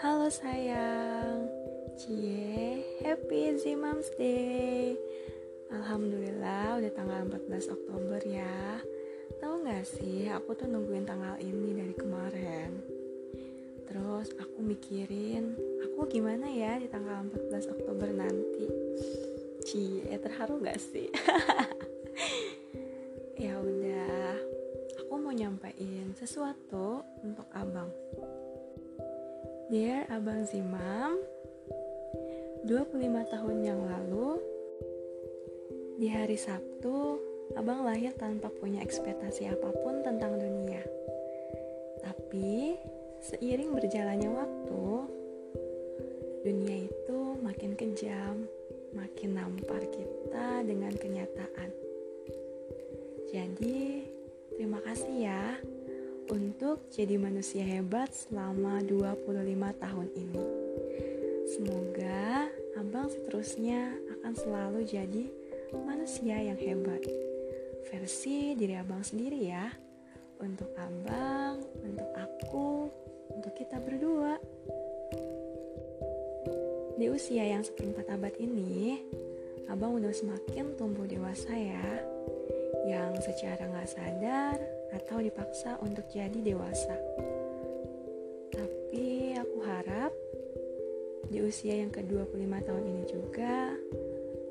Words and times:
Halo 0.00 0.32
sayang. 0.32 1.44
Cie 2.00 2.80
Happy 3.04 3.52
Zimams 3.60 4.08
Day. 4.16 4.96
Alhamdulillah 5.68 6.80
udah 6.80 6.92
tanggal 6.96 7.28
14 7.28 7.68
Oktober 7.68 8.16
ya. 8.24 8.80
Tahu 9.44 9.60
gak 9.60 9.84
sih 9.84 10.24
aku 10.32 10.56
tuh 10.56 10.72
nungguin 10.72 11.04
tanggal 11.04 11.36
ini 11.36 11.76
dari 11.76 11.92
kemarin. 11.92 12.80
Terus 13.84 14.32
aku 14.40 14.64
mikirin 14.64 15.52
Aku 15.84 16.08
gimana 16.08 16.48
ya 16.48 16.80
di 16.80 16.88
tanggal 16.88 17.20
14 17.52 17.68
Oktober 17.68 18.08
nanti? 18.08 18.72
Cie 19.68 20.16
terharu 20.16 20.64
gak 20.64 20.80
sih? 20.80 21.12
Ya 23.36 23.60
udah 23.60 24.32
Aku 25.04 25.20
mau 25.20 25.36
nyampein 25.36 26.16
sesuatu 26.16 27.04
untuk 27.20 27.44
abang 27.52 27.92
Dear 29.70 30.02
Abang 30.10 30.42
Zimam 30.50 31.14
25 32.66 32.90
tahun 33.30 33.56
yang 33.62 33.78
lalu 33.86 34.42
Di 35.94 36.10
hari 36.10 36.34
Sabtu 36.34 37.22
Abang 37.54 37.86
lahir 37.86 38.10
tanpa 38.18 38.50
punya 38.50 38.82
ekspektasi 38.82 39.46
apa 39.46 39.70
pun 39.78 40.02
tentang 40.02 40.42
dunia. 40.42 40.82
Tapi 42.02 42.74
Seiring 43.22 43.70
berjalannya 43.70 44.30
waktu 44.34 44.86
Dunia 46.42 46.90
itu 46.90 47.38
makin 47.38 47.78
kejam 47.78 48.50
Makin 48.90 49.38
nampar 49.38 49.86
kita 49.86 50.66
dengan 50.66 50.90
kenyataan. 50.98 51.70
Jadi 53.30 54.02
Terima 54.58 54.82
kasih 54.82 55.14
ya 55.30 55.56
untuk 56.60 56.92
jadi 56.92 57.16
manusia 57.16 57.64
hebat 57.64 58.12
selama 58.12 58.84
25 58.84 59.32
tahun 59.80 60.08
ini. 60.12 60.44
Semoga 61.48 62.52
abang 62.76 63.08
seterusnya 63.08 63.96
akan 64.20 64.32
selalu 64.36 64.84
jadi 64.84 65.24
manusia 65.72 66.36
yang 66.36 66.60
hebat. 66.60 67.00
Versi 67.88 68.52
diri 68.60 68.76
abang 68.76 69.00
sendiri 69.00 69.40
ya. 69.40 69.72
Untuk 70.36 70.68
abang, 70.76 71.64
untuk 71.80 72.12
aku, 72.20 72.92
untuk 73.32 73.56
kita 73.56 73.80
berdua. 73.80 74.36
Di 77.00 77.08
usia 77.08 77.56
yang 77.56 77.64
seperempat 77.64 78.04
abad 78.12 78.36
ini, 78.36 79.00
abang 79.72 79.96
udah 79.96 80.12
semakin 80.12 80.76
tumbuh 80.76 81.08
dewasa 81.08 81.56
ya 81.56 82.04
yang 82.84 83.16
secara 83.24 83.64
nggak 83.64 83.88
sadar 83.88 84.79
atau 84.94 85.22
dipaksa 85.22 85.78
untuk 85.82 86.06
jadi 86.10 86.38
dewasa. 86.42 86.96
Tapi 88.50 89.34
aku 89.38 89.58
harap 89.62 90.12
di 91.30 91.38
usia 91.46 91.78
yang 91.78 91.94
ke-25 91.94 92.42
tahun 92.66 92.84
ini 92.90 93.02
juga 93.06 93.70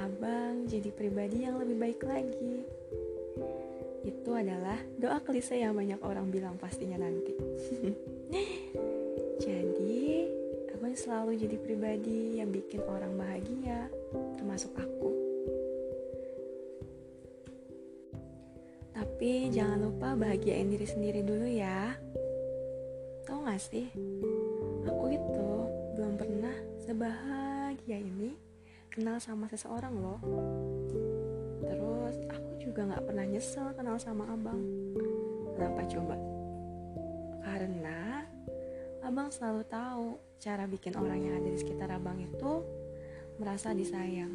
abang 0.00 0.64
jadi 0.64 0.88
pribadi 0.88 1.44
yang 1.44 1.60
lebih 1.60 1.76
baik 1.76 2.00
lagi. 2.00 2.64
Itu 4.02 4.34
adalah 4.34 4.80
doa 4.96 5.20
klise 5.20 5.60
yang 5.60 5.76
banyak 5.76 6.00
orang 6.00 6.32
bilang 6.32 6.56
pastinya 6.56 6.96
nanti. 6.96 7.36
jadi, 9.44 10.26
abang 10.74 10.96
selalu 10.96 11.38
jadi 11.38 11.56
pribadi 11.60 12.40
yang 12.40 12.48
bikin 12.50 12.82
orang 12.88 13.14
bahagia, 13.14 13.92
termasuk 14.40 14.72
aku. 14.80 15.11
Tapi 19.22 19.54
jangan 19.54 19.86
lupa 19.86 20.18
bahagiain 20.18 20.66
diri 20.66 20.82
sendiri 20.82 21.22
dulu 21.22 21.46
ya. 21.46 21.94
Tahu 23.22 23.46
gak 23.46 23.62
sih? 23.62 23.86
Aku 24.82 25.14
itu 25.14 25.50
belum 25.94 26.18
pernah 26.18 26.50
sebahagia 26.82 28.02
ini 28.02 28.34
kenal 28.90 29.22
sama 29.22 29.46
seseorang 29.46 29.94
loh. 29.94 30.18
Terus 31.62 32.18
aku 32.34 32.66
juga 32.66 32.98
gak 32.98 33.06
pernah 33.06 33.22
nyesel 33.22 33.70
kenal 33.78 33.94
sama 34.02 34.26
abang. 34.26 34.58
Kenapa 35.54 35.86
coba? 35.86 36.18
Karena 37.46 38.26
abang 39.06 39.30
selalu 39.30 39.62
tahu 39.70 40.18
cara 40.42 40.66
bikin 40.66 40.98
orang 40.98 41.22
yang 41.22 41.38
ada 41.38 41.46
di 41.46 41.62
sekitar 41.62 41.94
abang 41.94 42.18
itu 42.18 42.66
merasa 43.38 43.70
disayang. 43.70 44.34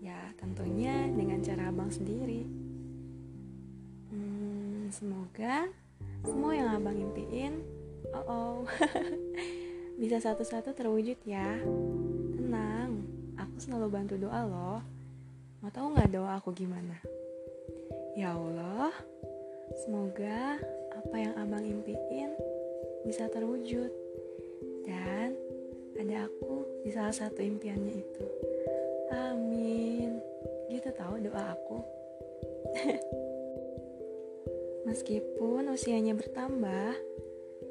Ya 0.00 0.32
tentunya 0.40 1.12
dengan 1.12 1.44
cara 1.44 1.68
abang 1.68 1.92
sendiri. 1.92 2.65
Semoga 4.86 5.66
semua 6.22 6.54
yang 6.54 6.70
abang 6.78 6.94
impiin, 6.94 7.58
oh 8.14 8.26
oh, 8.30 8.56
bisa 10.00 10.22
satu-satu 10.22 10.70
terwujud 10.78 11.18
ya. 11.26 11.58
Tenang, 12.38 13.02
aku 13.34 13.56
selalu 13.58 13.86
bantu 13.90 14.14
doa 14.14 14.46
loh. 14.46 14.80
Mau 15.58 15.70
tahu 15.74 15.90
nggak 15.90 16.10
doa 16.14 16.38
aku 16.38 16.54
gimana? 16.54 17.02
Ya 18.14 18.38
Allah, 18.38 18.94
semoga 19.82 20.62
apa 20.94 21.16
yang 21.18 21.34
abang 21.34 21.66
impiin 21.66 22.30
bisa 23.02 23.26
terwujud 23.26 23.90
dan 24.86 25.34
ada 25.98 26.30
aku 26.30 26.62
di 26.86 26.94
salah 26.94 27.14
satu 27.14 27.42
impiannya 27.42 28.06
itu. 28.06 28.26
Amin. 29.10 30.22
Gitu 30.70 30.94
tahu 30.94 31.18
doa 31.26 31.58
aku. 31.58 31.78
Meskipun 34.86 35.66
usianya 35.74 36.14
bertambah, 36.14 36.94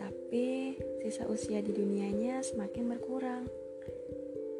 tapi 0.00 0.80
sisa 1.04 1.28
usia 1.28 1.60
di 1.60 1.68
dunianya 1.68 2.40
semakin 2.40 2.88
berkurang. 2.88 3.44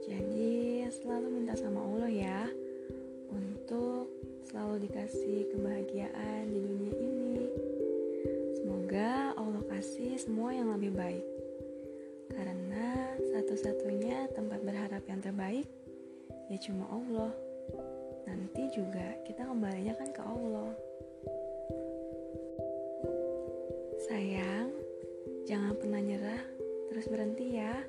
Jadi 0.04 0.84
selalu 0.92 1.32
minta 1.32 1.56
sama 1.56 1.80
Allah 1.80 2.12
ya 2.12 2.44
untuk 3.32 4.12
selalu 4.44 4.84
dikasih 4.84 5.48
kebahagiaan 5.48 6.52
di 6.52 6.60
dunia 6.60 6.92
ini. 6.92 7.40
Semoga 8.60 9.32
Allah 9.32 9.64
kasih 9.72 10.20
semua 10.20 10.52
yang 10.52 10.76
lebih 10.76 10.92
baik. 10.92 11.24
Karena 12.36 13.16
satu-satunya 13.32 14.28
tempat 14.36 14.60
berharap 14.60 15.00
yang 15.08 15.24
terbaik 15.24 15.64
ya 16.52 16.58
cuma 16.69 16.84
Allah. 16.92 17.32
Nanti 18.28 18.69
juga 18.76 19.16
kita 19.24 19.48
kembalinya 19.48 19.96
kan 19.96 20.12
ke 20.12 20.20
Allah. 20.20 20.91
Sayang, 24.02 24.74
jangan 25.46 25.78
pernah 25.78 26.02
nyerah, 26.02 26.42
terus 26.90 27.06
berhenti 27.06 27.54
ya. 27.54 27.86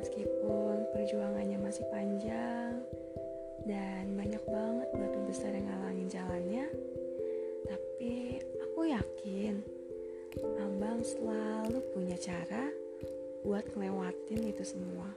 Meskipun 0.00 0.88
perjuangannya 0.96 1.60
masih 1.60 1.84
panjang 1.92 2.80
dan 3.68 4.16
banyak 4.16 4.40
banget 4.48 4.88
batu 4.96 5.20
besar 5.28 5.52
yang 5.52 5.68
ngalangin 5.68 6.08
jalannya, 6.08 6.64
tapi 7.68 8.40
aku 8.64 8.80
yakin 8.88 9.60
Abang 10.40 11.04
selalu 11.04 11.84
punya 11.92 12.16
cara 12.16 12.72
buat 13.44 13.68
ngelewatin 13.76 14.40
itu 14.40 14.64
semua. 14.64 15.12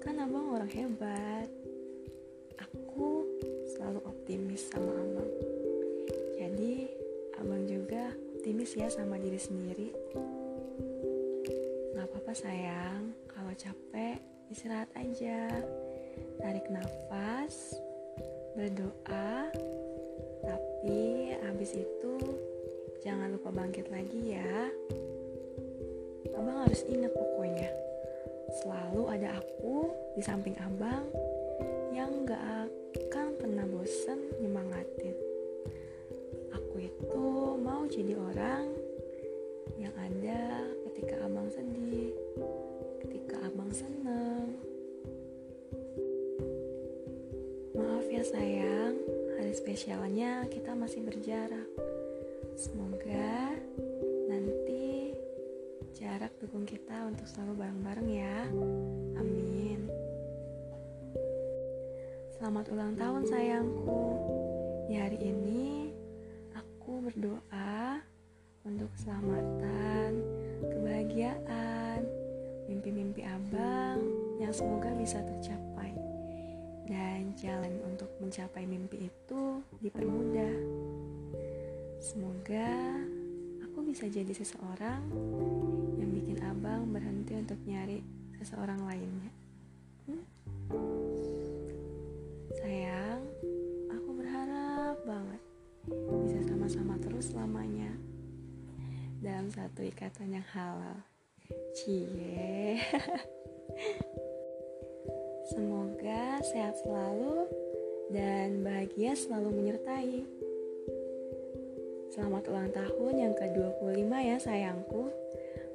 Kan 0.00 0.16
Abang 0.16 0.56
orang 0.56 0.72
hebat. 0.72 1.52
Aku 2.56 3.28
selalu 3.76 4.00
optimis 4.08 4.72
sama 4.72 4.96
Abang. 4.96 5.37
Optimis 8.48 8.80
ya 8.80 8.88
sama 8.88 9.20
diri 9.20 9.36
sendiri. 9.36 9.92
Gak 11.92 12.08
apa-apa 12.08 12.32
sayang, 12.32 13.12
kalau 13.28 13.52
capek 13.52 14.16
istirahat 14.48 14.88
aja. 14.96 15.52
Tarik 16.40 16.64
nafas, 16.72 17.76
berdoa, 18.56 19.52
tapi 20.40 21.36
habis 21.44 21.76
itu 21.76 22.16
jangan 23.04 23.36
lupa 23.36 23.52
bangkit 23.52 23.92
lagi 23.92 24.40
ya. 24.40 24.72
Abang 26.32 26.64
harus 26.64 26.88
ingat 26.88 27.12
pokoknya, 27.12 27.68
selalu 28.64 29.12
ada 29.12 29.44
aku 29.44 29.92
di 30.16 30.24
samping 30.24 30.56
abang 30.64 31.04
yang 31.92 32.24
gak 32.24 32.72
akan 32.96 33.28
pernah 33.36 33.68
bosan 33.68 34.37
jadi 37.88 38.20
orang 38.20 38.68
yang 39.80 39.96
ada 39.96 40.60
ketika 40.88 41.24
abang 41.24 41.48
sedih, 41.48 42.12
ketika 43.00 43.40
abang 43.48 43.72
seneng. 43.72 44.60
Maaf 47.72 48.04
ya 48.12 48.20
sayang, 48.20 48.92
hari 49.40 49.56
spesialnya 49.56 50.44
kita 50.52 50.76
masih 50.76 51.00
berjarak. 51.00 51.64
Semoga 52.60 53.56
nanti 54.28 55.16
jarak 55.96 56.36
dukung 56.44 56.68
kita 56.68 57.08
untuk 57.08 57.24
selalu 57.24 57.64
bareng-bareng 57.64 58.08
ya. 58.12 58.38
Amin. 59.16 59.88
Selamat 62.36 62.68
ulang 62.68 62.92
tahun 63.00 63.24
sayangku. 63.24 64.00
Di 64.92 64.94
hari 65.00 65.18
ini 65.24 65.88
aku 66.88 67.04
berdoa 67.04 67.77
untuk 68.68 68.92
keselamatan, 69.00 70.20
kebahagiaan, 70.68 72.04
mimpi-mimpi 72.68 73.24
abang 73.24 73.96
yang 74.36 74.52
semoga 74.52 74.92
bisa 74.92 75.24
tercapai. 75.24 75.96
Dan 76.84 77.32
jalan 77.36 77.80
untuk 77.88 78.12
mencapai 78.20 78.68
mimpi 78.68 79.08
itu 79.08 79.64
dipermudah. 79.80 80.56
Semoga 82.00 82.68
aku 83.64 83.88
bisa 83.88 84.04
jadi 84.08 84.30
seseorang 84.36 85.04
yang 85.96 86.10
bikin 86.12 86.38
abang 86.44 86.92
berhenti 86.92 87.40
untuk 87.40 87.60
nyari 87.64 88.04
seseorang 88.36 88.84
lainnya. 88.84 89.32
Hmm? 90.08 90.24
Sayang, 92.60 93.20
aku 93.92 94.10
berharap 94.12 94.96
banget 95.08 95.40
bisa 96.28 96.40
sama-sama 96.52 97.00
terus 97.00 97.32
selamanya 97.32 98.07
dalam 99.18 99.50
satu 99.50 99.82
ikatan 99.82 100.38
yang 100.38 100.46
halal. 100.54 101.02
Cie. 101.74 102.78
Semoga 105.50 106.38
sehat 106.44 106.78
selalu 106.84 107.48
dan 108.14 108.62
bahagia 108.62 109.16
selalu 109.18 109.50
menyertai. 109.58 110.22
Selamat 112.14 112.44
ulang 112.50 112.70
tahun 112.70 113.14
yang 113.18 113.34
ke-25 113.34 114.12
ya 114.12 114.36
sayangku. 114.38 115.10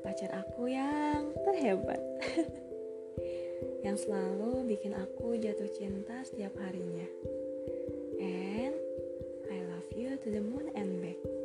Pacar 0.03 0.31
aku 0.35 0.67
yang 0.67 1.31
terhebat. 1.47 2.01
yang 3.85 3.95
selalu 3.99 4.67
bikin 4.67 4.95
aku 4.95 5.35
jatuh 5.39 5.71
cinta 5.75 6.23
setiap 6.23 6.55
harinya. 6.63 7.07
And 8.19 8.75
I 9.51 9.57
love 9.67 9.89
you 9.95 10.15
to 10.15 10.27
the 10.31 10.43
moon 10.43 10.71
and 10.75 10.99
back. 11.03 11.42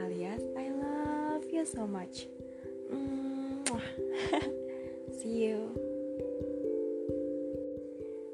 Alias 0.00 0.40
I 0.56 0.72
love 0.72 1.44
you 1.52 1.64
so 1.68 1.84
much. 1.84 2.30
See 5.18 5.48
you. 5.48 5.72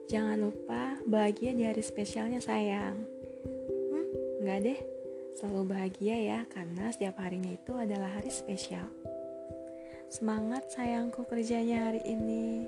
Jangan 0.08 0.40
lupa 0.40 0.96
bahagia 1.04 1.52
di 1.52 1.68
hari 1.68 1.84
spesialnya 1.84 2.40
sayang. 2.40 2.96
Hmm, 3.44 4.06
enggak 4.40 4.58
deh, 4.64 4.80
selalu 5.36 5.62
bahagia 5.68 6.16
ya 6.16 6.40
karena 6.48 6.88
setiap 6.88 7.20
harinya 7.20 7.52
itu 7.52 7.76
adalah 7.76 8.08
hari 8.16 8.32
spesial. 8.32 8.88
Semangat 10.08 10.72
sayangku 10.72 11.28
kerjanya 11.28 11.92
hari 11.92 12.00
ini. 12.08 12.64